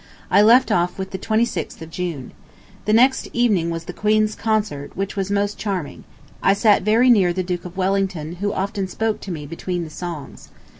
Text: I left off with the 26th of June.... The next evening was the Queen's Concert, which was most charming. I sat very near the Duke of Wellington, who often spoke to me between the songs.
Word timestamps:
I 0.31 0.41
left 0.41 0.71
off 0.71 0.97
with 0.97 1.11
the 1.11 1.19
26th 1.19 1.79
of 1.79 1.91
June.... 1.91 2.31
The 2.85 2.93
next 2.93 3.27
evening 3.33 3.69
was 3.69 3.83
the 3.83 3.93
Queen's 3.93 4.33
Concert, 4.33 4.97
which 4.97 5.15
was 5.15 5.29
most 5.29 5.59
charming. 5.59 6.05
I 6.41 6.53
sat 6.53 6.81
very 6.81 7.11
near 7.11 7.33
the 7.33 7.43
Duke 7.43 7.65
of 7.65 7.77
Wellington, 7.77 8.37
who 8.37 8.51
often 8.51 8.87
spoke 8.87 9.19
to 9.21 9.31
me 9.31 9.45
between 9.45 9.83
the 9.83 9.91
songs. 9.91 10.49